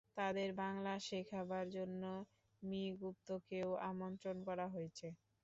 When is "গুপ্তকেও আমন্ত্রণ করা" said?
2.99-4.65